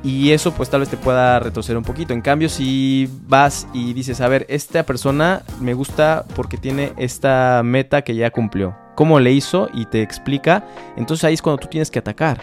Y 0.03 0.31
eso 0.31 0.53
pues 0.53 0.69
tal 0.69 0.81
vez 0.81 0.89
te 0.89 0.97
pueda 0.97 1.39
retroceder 1.39 1.77
un 1.77 1.83
poquito. 1.83 2.13
En 2.13 2.21
cambio, 2.21 2.49
si 2.49 3.09
vas 3.27 3.67
y 3.73 3.93
dices, 3.93 4.21
a 4.21 4.27
ver, 4.27 4.45
esta 4.47 4.83
persona 4.83 5.41
me 5.59 5.73
gusta 5.73 6.25
porque 6.35 6.57
tiene 6.57 6.93
esta 6.97 7.61
meta 7.63 8.03
que 8.03 8.15
ya 8.15 8.29
cumplió. 8.31 8.75
¿Cómo 8.95 9.19
le 9.19 9.31
hizo? 9.31 9.69
Y 9.73 9.85
te 9.85 10.01
explica. 10.01 10.65
Entonces 10.95 11.23
ahí 11.23 11.33
es 11.33 11.41
cuando 11.41 11.59
tú 11.59 11.67
tienes 11.67 11.91
que 11.91 11.99
atacar. 11.99 12.41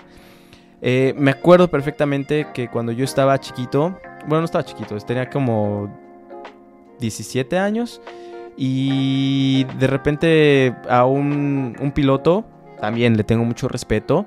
Eh, 0.83 1.15
me 1.17 1.31
acuerdo 1.31 1.69
perfectamente 1.71 2.49
que 2.53 2.69
cuando 2.69 2.93
yo 2.93 3.05
estaba 3.05 3.41
chiquito, 3.41 3.99
bueno, 4.27 4.41
no 4.41 4.45
estaba 4.45 4.65
chiquito, 4.65 4.99
tenía 4.99 5.31
como 5.31 6.04
17 7.05 7.59
años. 7.59 8.01
Y 8.57 9.65
de 9.79 9.87
repente 9.87 10.75
a 10.89 11.05
un, 11.05 11.93
piloto, 11.95 12.45
también 12.81 13.17
le 13.17 13.25
tengo 13.25 13.45
mucho 13.45 13.69
respeto, 13.69 14.27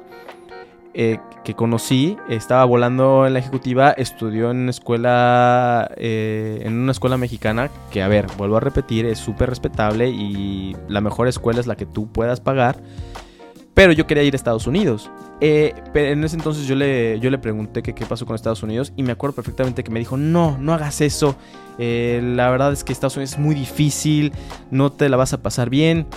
eh, 0.93 1.19
que 1.43 1.53
conocí 1.53 2.17
estaba 2.27 2.65
volando 2.65 3.25
en 3.25 3.33
la 3.33 3.39
ejecutiva, 3.39 3.91
estudió 3.91 4.51
en 4.51 4.57
una 4.57 4.71
escuela, 4.71 5.89
eh, 5.95 6.61
en 6.63 6.73
una 6.73 6.91
escuela 6.91 7.17
mexicana, 7.17 7.69
que 7.91 8.01
a 8.01 8.07
ver, 8.09 8.27
vuelvo 8.37 8.57
a 8.57 8.59
repetir, 8.59 9.05
es 9.05 9.19
súper 9.19 9.49
respetable 9.49 10.09
y 10.09 10.75
la 10.89 10.99
mejor 10.99 11.27
escuela 11.27 11.59
es 11.59 11.67
la 11.67 11.77
que 11.77 11.85
tú 11.85 12.07
puedas 12.11 12.41
pagar. 12.41 12.77
Pero 13.77 13.91
yo 13.91 14.07
quería 14.07 14.23
ir 14.23 14.33
a 14.33 14.35
Estados 14.35 14.65
Unidos. 14.65 15.11
Eh, 15.39 15.75
pero 15.93 16.07
en 16.07 16.23
ese 16.23 16.35
entonces 16.35 16.65
yo 16.65 16.73
le, 16.73 17.19
yo 17.19 17.29
le 17.29 17.37
pregunté 17.37 17.83
que 17.83 17.93
qué 17.93 18.07
pasó 18.07 18.25
con 18.25 18.33
Estados 18.33 18.63
Unidos 18.63 18.91
y 18.95 19.03
me 19.03 19.11
acuerdo 19.11 19.35
perfectamente 19.35 19.83
que 19.83 19.91
me 19.91 19.99
dijo, 19.99 20.17
no, 20.17 20.57
no 20.57 20.73
hagas 20.73 20.99
eso. 20.99 21.35
Eh, 21.77 22.19
la 22.23 22.49
verdad 22.49 22.73
es 22.73 22.83
que 22.83 22.91
Estados 22.91 23.17
Unidos 23.17 23.33
es 23.33 23.37
muy 23.37 23.53
difícil, 23.53 24.33
no 24.71 24.91
te 24.91 25.09
la 25.09 25.15
vas 25.15 25.33
a 25.33 25.43
pasar 25.43 25.69
bien. 25.69 26.07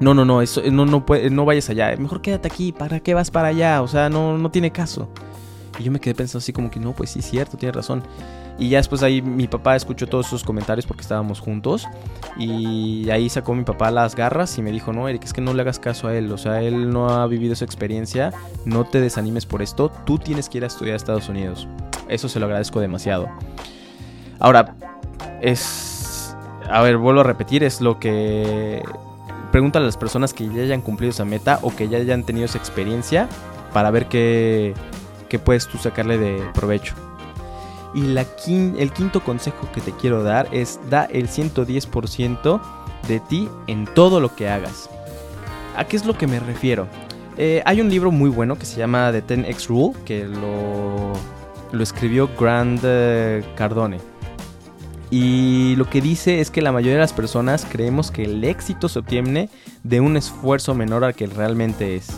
No, 0.00 0.14
no, 0.14 0.24
no, 0.24 0.42
eso, 0.42 0.62
no, 0.68 0.84
no, 0.84 1.06
puede, 1.06 1.30
no 1.30 1.44
vayas 1.44 1.70
allá. 1.70 1.94
Mejor 1.96 2.22
quédate 2.22 2.48
aquí, 2.48 2.72
¿para 2.72 2.98
qué 2.98 3.14
vas 3.14 3.30
para 3.30 3.48
allá? 3.48 3.82
O 3.82 3.86
sea, 3.86 4.10
no, 4.10 4.36
no 4.36 4.50
tiene 4.50 4.72
caso. 4.72 5.08
Y 5.80 5.84
yo 5.84 5.90
me 5.90 5.98
quedé 5.98 6.14
pensando 6.14 6.42
así 6.42 6.52
como 6.52 6.70
que 6.70 6.78
no, 6.78 6.92
pues 6.92 7.08
sí, 7.08 7.22
cierto, 7.22 7.56
tiene 7.56 7.72
razón. 7.72 8.02
Y 8.58 8.68
ya 8.68 8.76
después 8.76 9.02
ahí 9.02 9.22
mi 9.22 9.48
papá 9.48 9.76
escuchó 9.76 10.06
todos 10.06 10.26
esos 10.26 10.44
comentarios 10.44 10.84
porque 10.84 11.00
estábamos 11.00 11.40
juntos. 11.40 11.88
Y 12.38 13.08
ahí 13.08 13.30
sacó 13.30 13.54
mi 13.54 13.64
papá 13.64 13.90
las 13.90 14.14
garras 14.14 14.58
y 14.58 14.62
me 14.62 14.72
dijo, 14.72 14.92
no, 14.92 15.08
Eric, 15.08 15.24
es 15.24 15.32
que 15.32 15.40
no 15.40 15.54
le 15.54 15.62
hagas 15.62 15.78
caso 15.78 16.06
a 16.08 16.14
él. 16.14 16.30
O 16.32 16.36
sea, 16.36 16.60
él 16.60 16.90
no 16.90 17.08
ha 17.08 17.26
vivido 17.26 17.54
esa 17.54 17.64
experiencia. 17.64 18.30
No 18.66 18.84
te 18.84 19.00
desanimes 19.00 19.46
por 19.46 19.62
esto. 19.62 19.90
Tú 20.04 20.18
tienes 20.18 20.50
que 20.50 20.58
ir 20.58 20.64
a 20.64 20.66
estudiar 20.66 20.92
a 20.92 20.96
Estados 20.98 21.30
Unidos. 21.30 21.66
Eso 22.08 22.28
se 22.28 22.38
lo 22.38 22.44
agradezco 22.44 22.78
demasiado. 22.80 23.30
Ahora, 24.38 24.74
es... 25.40 26.36
A 26.70 26.82
ver, 26.82 26.98
vuelvo 26.98 27.22
a 27.22 27.24
repetir, 27.24 27.64
es 27.64 27.80
lo 27.80 27.98
que... 27.98 28.82
Pregúntale 29.50 29.84
a 29.84 29.86
las 29.86 29.96
personas 29.96 30.34
que 30.34 30.46
ya 30.46 30.60
hayan 30.60 30.82
cumplido 30.82 31.10
esa 31.10 31.24
meta 31.24 31.58
o 31.62 31.74
que 31.74 31.88
ya 31.88 31.96
hayan 31.96 32.24
tenido 32.24 32.44
esa 32.44 32.58
experiencia 32.58 33.28
para 33.72 33.90
ver 33.90 34.06
qué, 34.06 34.74
qué 35.30 35.38
puedes 35.38 35.66
tú 35.66 35.78
sacarle 35.78 36.18
de 36.18 36.42
provecho. 36.52 36.94
Y 37.94 38.14
el 38.14 38.92
quinto 38.92 39.24
consejo 39.24 39.68
que 39.72 39.80
te 39.80 39.92
quiero 39.92 40.22
dar 40.22 40.46
es 40.52 40.78
da 40.90 41.04
el 41.04 41.28
110% 41.28 42.60
de 43.08 43.20
ti 43.20 43.48
en 43.66 43.86
todo 43.86 44.20
lo 44.20 44.34
que 44.36 44.48
hagas. 44.48 44.90
¿A 45.76 45.84
qué 45.84 45.96
es 45.96 46.04
lo 46.04 46.16
que 46.16 46.26
me 46.26 46.38
refiero? 46.38 46.86
Eh, 47.38 47.62
hay 47.64 47.80
un 47.80 47.88
libro 47.88 48.10
muy 48.10 48.28
bueno 48.28 48.58
que 48.58 48.66
se 48.66 48.78
llama 48.78 49.10
The 49.12 49.24
10X 49.24 49.68
Rule, 49.68 49.94
que 50.04 50.26
lo, 50.26 51.14
lo 51.72 51.82
escribió 51.82 52.28
Grant 52.38 52.80
eh, 52.84 53.42
Cardone. 53.56 53.98
Y 55.10 55.74
lo 55.76 55.90
que 55.90 56.00
dice 56.00 56.40
es 56.40 56.50
que 56.50 56.62
la 56.62 56.70
mayoría 56.70 56.94
de 56.94 57.00
las 57.00 57.12
personas 57.12 57.66
creemos 57.68 58.12
que 58.12 58.24
el 58.24 58.44
éxito 58.44 58.88
se 58.88 59.00
obtiene 59.00 59.48
de 59.82 60.00
un 60.00 60.16
esfuerzo 60.16 60.74
menor 60.74 61.02
al 61.02 61.14
que 61.14 61.26
realmente 61.26 61.96
es. 61.96 62.10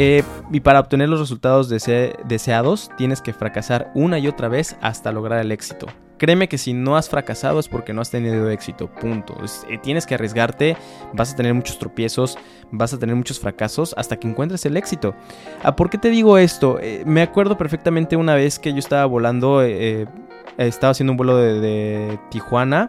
Eh, 0.00 0.22
y 0.52 0.60
para 0.60 0.78
obtener 0.78 1.08
los 1.08 1.18
resultados 1.18 1.68
deseados 1.68 2.88
tienes 2.96 3.20
que 3.20 3.32
fracasar 3.32 3.90
una 3.96 4.20
y 4.20 4.28
otra 4.28 4.46
vez 4.46 4.76
hasta 4.80 5.10
lograr 5.10 5.40
el 5.40 5.50
éxito. 5.50 5.88
Créeme 6.18 6.48
que 6.48 6.56
si 6.56 6.72
no 6.72 6.96
has 6.96 7.08
fracasado 7.08 7.58
es 7.58 7.66
porque 7.66 7.92
no 7.92 8.00
has 8.00 8.08
tenido 8.08 8.48
éxito, 8.48 8.88
punto. 8.88 9.34
Eh, 9.68 9.76
tienes 9.78 10.06
que 10.06 10.14
arriesgarte, 10.14 10.76
vas 11.14 11.32
a 11.32 11.36
tener 11.36 11.52
muchos 11.52 11.80
tropiezos, 11.80 12.38
vas 12.70 12.94
a 12.94 12.98
tener 13.00 13.16
muchos 13.16 13.40
fracasos 13.40 13.92
hasta 13.98 14.16
que 14.16 14.28
encuentres 14.28 14.64
el 14.66 14.76
éxito. 14.76 15.16
Ah, 15.64 15.74
¿Por 15.74 15.90
qué 15.90 15.98
te 15.98 16.10
digo 16.10 16.38
esto? 16.38 16.78
Eh, 16.80 17.02
me 17.04 17.20
acuerdo 17.20 17.58
perfectamente 17.58 18.14
una 18.14 18.36
vez 18.36 18.60
que 18.60 18.72
yo 18.72 18.78
estaba 18.78 19.04
volando, 19.04 19.62
estaba 19.62 20.92
haciendo 20.92 21.12
un 21.12 21.16
vuelo 21.16 21.36
de 21.36 22.20
Tijuana 22.30 22.88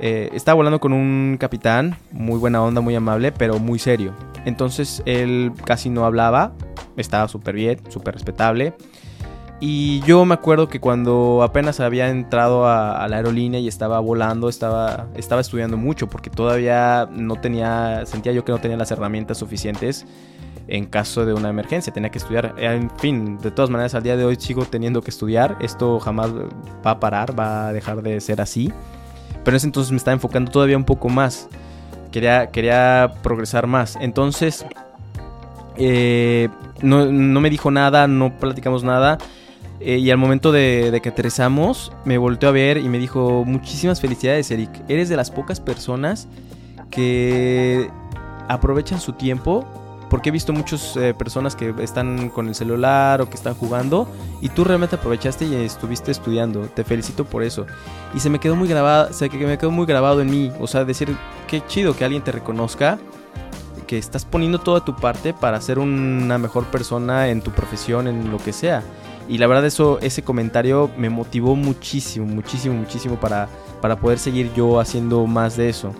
estaba 0.00 0.56
volando 0.56 0.80
con 0.80 0.92
un 0.92 1.36
capitán, 1.38 1.94
muy 2.10 2.38
buena 2.38 2.60
onda, 2.60 2.80
muy 2.80 2.96
amable, 2.96 3.30
pero 3.30 3.60
muy 3.60 3.78
serio. 3.78 4.12
Entonces 4.44 5.02
él 5.06 5.52
casi 5.64 5.90
no 5.90 6.04
hablaba, 6.04 6.52
estaba 6.96 7.28
súper 7.28 7.54
bien, 7.54 7.80
súper 7.88 8.14
respetable. 8.14 8.74
Y 9.64 10.00
yo 10.00 10.24
me 10.24 10.34
acuerdo 10.34 10.68
que 10.68 10.80
cuando 10.80 11.40
apenas 11.44 11.78
había 11.78 12.08
entrado 12.08 12.66
a, 12.66 13.06
la 13.06 13.16
aerolínea 13.18 13.60
y 13.60 13.68
estaba 13.68 14.00
volando, 14.00 14.48
estaba, 14.48 15.06
estaba 15.14 15.40
estudiando 15.40 15.76
mucho 15.76 16.08
porque 16.08 16.30
todavía 16.30 17.08
no 17.12 17.36
tenía, 17.36 18.04
sentía 18.04 18.32
yo 18.32 18.44
que 18.44 18.50
no 18.50 18.58
tenía 18.58 18.76
las 18.76 18.90
herramientas 18.90 19.38
suficientes 19.38 20.04
en 20.66 20.86
caso 20.86 21.24
de 21.24 21.32
una 21.32 21.48
emergencia. 21.48 21.92
Tenía 21.92 22.10
que 22.10 22.18
estudiar. 22.18 22.54
En 22.58 22.90
fin, 22.98 23.38
de 23.38 23.52
todas 23.52 23.70
maneras, 23.70 23.94
al 23.94 24.02
día 24.02 24.16
de 24.16 24.24
hoy 24.24 24.36
sigo 24.36 24.64
teniendo 24.64 25.00
que 25.00 25.10
estudiar. 25.10 25.56
Esto 25.60 26.00
jamás 26.00 26.32
va 26.84 26.90
a 26.90 26.98
parar, 26.98 27.38
va 27.38 27.68
a 27.68 27.72
dejar 27.72 28.02
de 28.02 28.20
ser 28.20 28.40
así. 28.40 28.72
Pero 29.44 29.54
en 29.54 29.56
ese 29.56 29.66
entonces 29.66 29.92
me 29.92 29.96
estaba 29.96 30.14
enfocando 30.14 30.50
todavía 30.50 30.76
un 30.76 30.84
poco 30.84 31.08
más. 31.08 31.48
Quería, 32.12 32.50
quería 32.50 33.14
progresar 33.22 33.66
más. 33.66 33.96
Entonces, 34.00 34.64
eh, 35.76 36.48
no, 36.82 37.06
me 37.10 37.50
dijo 37.50 37.70
nada, 37.70 38.06
no 38.06 38.38
platicamos 38.38 38.84
nada. 38.84 39.18
Eh, 39.80 39.98
y 39.98 40.10
al 40.12 40.18
momento 40.18 40.52
de, 40.52 40.92
de, 40.92 41.00
que 41.00 41.08
aterrizamos, 41.08 41.92
me 42.04 42.18
volteó 42.18 42.50
a 42.50 42.52
ver 42.52 42.76
y 42.76 42.88
me 42.88 42.98
dijo, 42.98 43.44
muchísimas 43.44 44.00
felicidades, 44.00 44.50
Eric. 44.50 44.70
Eres 44.88 45.08
de 45.08 45.16
las 45.16 45.30
pocas 45.30 45.60
personas 45.60 46.28
que 46.90 47.90
aprovechan 48.48 49.00
su 49.00 49.14
tiempo 49.14 49.66
porque 50.12 50.28
he 50.28 50.32
visto 50.32 50.52
muchas 50.52 50.94
eh, 50.98 51.14
personas 51.14 51.56
que 51.56 51.74
están 51.78 52.28
con 52.28 52.46
el 52.46 52.54
celular 52.54 53.22
o 53.22 53.30
que 53.30 53.34
están 53.34 53.54
jugando 53.54 54.06
y 54.42 54.50
tú 54.50 54.62
realmente 54.62 54.96
aprovechaste 54.96 55.46
y 55.46 55.54
estuviste 55.54 56.10
estudiando. 56.10 56.66
Te 56.66 56.84
felicito 56.84 57.24
por 57.24 57.42
eso. 57.42 57.64
Y 58.14 58.20
se 58.20 58.28
me 58.28 58.38
quedó 58.38 58.54
muy 58.54 58.68
grabado, 58.68 59.10
se 59.14 59.30
me 59.30 59.56
quedó 59.56 59.70
muy 59.70 59.86
grabado 59.86 60.20
en 60.20 60.30
mí, 60.30 60.52
o 60.60 60.66
sea, 60.66 60.84
decir 60.84 61.16
qué 61.52 61.62
chido 61.66 61.94
que 61.94 62.06
alguien 62.06 62.24
te 62.24 62.32
reconozca 62.32 62.98
que 63.86 63.98
estás 63.98 64.24
poniendo 64.24 64.58
toda 64.58 64.86
tu 64.86 64.96
parte 64.96 65.34
para 65.34 65.60
ser 65.60 65.78
una 65.78 66.38
mejor 66.38 66.64
persona 66.64 67.28
en 67.28 67.42
tu 67.42 67.50
profesión, 67.50 68.08
en 68.08 68.30
lo 68.30 68.38
que 68.38 68.54
sea. 68.54 68.82
Y 69.28 69.36
la 69.36 69.46
verdad 69.46 69.66
eso 69.66 69.98
ese 70.00 70.22
comentario 70.22 70.90
me 70.96 71.10
motivó 71.10 71.54
muchísimo, 71.54 72.24
muchísimo, 72.24 72.74
muchísimo 72.74 73.16
para 73.16 73.50
para 73.82 73.96
poder 73.96 74.18
seguir 74.18 74.50
yo 74.54 74.80
haciendo 74.80 75.26
más 75.26 75.58
de 75.58 75.68
eso. 75.68 75.92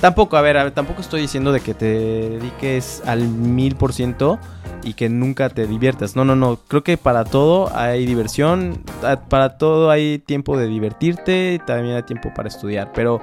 Tampoco, 0.00 0.36
a 0.36 0.40
ver, 0.40 0.72
tampoco 0.72 1.00
estoy 1.00 1.20
diciendo 1.20 1.52
de 1.52 1.60
que 1.60 1.74
te 1.74 1.86
dediques 1.86 3.00
al 3.06 3.28
mil 3.28 3.76
por 3.76 3.92
ciento 3.92 4.40
y 4.82 4.94
que 4.94 5.08
nunca 5.08 5.48
te 5.48 5.68
diviertas. 5.68 6.16
No, 6.16 6.24
no, 6.24 6.34
no. 6.34 6.58
Creo 6.66 6.82
que 6.82 6.96
para 6.96 7.24
todo 7.24 7.70
hay 7.72 8.04
diversión, 8.04 8.82
para 9.28 9.58
todo 9.58 9.90
hay 9.90 10.18
tiempo 10.18 10.58
de 10.58 10.66
divertirte, 10.66 11.60
también 11.66 11.94
hay 11.94 12.02
tiempo 12.02 12.32
para 12.34 12.48
estudiar. 12.48 12.90
Pero 12.94 13.20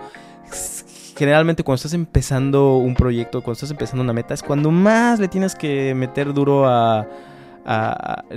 generalmente 1.16 1.64
cuando 1.64 1.78
estás 1.78 1.94
empezando 1.94 2.78
un 2.78 2.94
proyecto, 2.94 3.42
cuando 3.42 3.54
estás 3.54 3.72
empezando 3.72 4.04
una 4.04 4.14
meta, 4.14 4.34
es 4.34 4.44
cuando 4.44 4.72
más 4.72 5.20
le 5.20 5.28
tienes 5.28 5.56
que 5.56 5.94
meter 5.96 6.34
duro 6.34 6.68
a, 6.68 7.08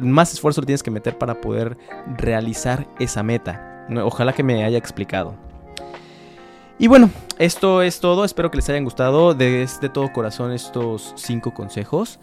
más 0.00 0.32
esfuerzo 0.32 0.60
le 0.62 0.66
tienes 0.66 0.82
que 0.82 0.90
meter 0.90 1.18
para 1.18 1.40
poder 1.40 1.76
realizar 2.16 2.86
esa 2.98 3.22
meta. 3.22 3.86
Ojalá 4.02 4.32
que 4.32 4.42
me 4.42 4.64
haya 4.64 4.78
explicado. 4.78 5.34
Y 6.78 6.86
bueno, 6.86 7.10
esto 7.38 7.82
es 7.82 8.00
todo. 8.00 8.24
Espero 8.24 8.50
que 8.50 8.58
les 8.58 8.68
hayan 8.68 8.84
gustado 8.84 9.34
de, 9.34 9.68
de 9.80 9.88
todo 9.88 10.12
corazón 10.12 10.52
estos 10.52 11.12
cinco 11.16 11.52
consejos. 11.52 12.20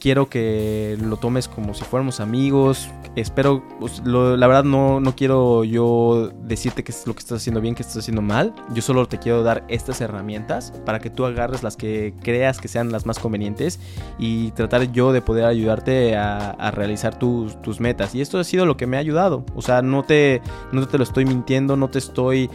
Quiero 0.00 0.28
que 0.28 0.96
lo 1.00 1.16
tomes 1.16 1.48
como 1.48 1.74
si 1.74 1.84
fuéramos 1.84 2.20
amigos. 2.20 2.88
Espero, 3.16 3.64
pues, 3.80 4.00
la 4.04 4.46
verdad 4.46 4.62
no, 4.62 5.00
no 5.00 5.16
quiero 5.16 5.64
yo 5.64 6.30
decirte 6.44 6.84
que 6.84 6.92
es 6.92 7.04
lo 7.06 7.14
que 7.14 7.18
estás 7.18 7.38
haciendo 7.40 7.60
bien, 7.60 7.74
que 7.74 7.82
estás 7.82 7.98
haciendo 7.98 8.22
mal. 8.22 8.54
Yo 8.72 8.80
solo 8.80 9.08
te 9.08 9.18
quiero 9.18 9.42
dar 9.42 9.64
estas 9.66 10.00
herramientas 10.00 10.72
para 10.86 11.00
que 11.00 11.10
tú 11.10 11.26
agarres 11.26 11.64
las 11.64 11.76
que 11.76 12.14
creas 12.22 12.60
que 12.60 12.68
sean 12.68 12.92
las 12.92 13.06
más 13.06 13.18
convenientes 13.18 13.80
y 14.20 14.52
tratar 14.52 14.92
yo 14.92 15.12
de 15.12 15.20
poder 15.20 15.46
ayudarte 15.46 16.16
a, 16.16 16.70
realizar 16.70 17.18
tus, 17.18 17.60
tus, 17.62 17.80
metas. 17.80 18.14
Y 18.14 18.20
esto 18.20 18.38
ha 18.38 18.44
sido 18.44 18.66
lo 18.66 18.76
que 18.76 18.86
me 18.86 18.98
ha 18.98 19.00
ayudado. 19.00 19.44
O 19.56 19.62
sea, 19.62 19.82
no 19.82 20.04
te, 20.04 20.42
no 20.70 20.86
te 20.86 20.96
lo 20.96 21.04
estoy 21.04 21.24
mintiendo, 21.24 21.76
no 21.76 21.88
te 21.88 21.98
estoy... 21.98 22.50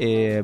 Eh, 0.00 0.42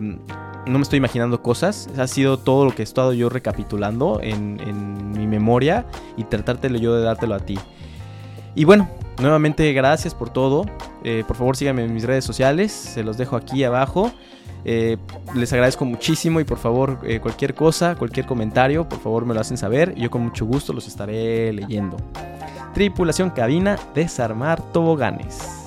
no 0.67 0.79
me 0.79 0.83
estoy 0.83 0.99
imaginando 0.99 1.43
cosas. 1.43 1.89
Ha 1.99 2.07
sido 2.07 2.39
todo 2.39 2.65
lo 2.65 2.75
que 2.75 2.83
he 2.83 2.85
estado 2.85 3.13
yo 3.13 3.29
recapitulando 3.29 4.21
en, 4.23 5.13
mi 5.13 5.27
memoria 5.27 5.87
y 6.17 6.25
tratártelo 6.25 6.79
yo 6.79 6.95
de 6.95 7.03
dártelo 7.03 7.35
a 7.35 7.41
ti. 7.41 7.59
Y 8.55 8.65
bueno, 8.65 8.89
nuevamente 9.21 9.73
gracias 9.73 10.15
por 10.15 10.31
todo. 10.31 10.65
Eh, 11.03 11.25
por 11.27 11.37
favor 11.37 11.57
síganme 11.57 11.85
en 11.85 11.95
mis 11.95 12.05
redes 12.05 12.25
sociales. 12.25 12.73
Se 12.73 13.03
los 13.03 13.17
dejo 13.17 13.37
aquí 13.37 13.65
abajo. 13.65 14.13
Eh, 14.65 14.97
les 15.35 15.53
agradezco 15.53 15.85
muchísimo 15.85 16.41
y 16.41 16.45
por 16.45 16.59
favor 16.59 16.99
eh, 17.03 17.21
cualquier 17.21 17.55
cosa, 17.55 17.97
cualquier 17.97 18.25
comentario, 18.25 18.89
por 18.89 18.99
favor 18.99 19.27
me 19.27 19.35
lo 19.35 19.41
hacen 19.41 19.59
saber. 19.59 19.95
Yo 19.95 20.11
con 20.11 20.23
mucho 20.23 20.47
gusto 20.47 20.73
los 20.73 20.89
estaré 20.89 21.53
leyendo. 21.53 21.97
Tripulación 22.73 23.31
cabina, 23.31 23.79
desarmar 23.95 24.73
toboganes. 24.73 25.64